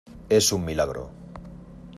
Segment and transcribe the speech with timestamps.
[0.29, 1.11] es un milagro.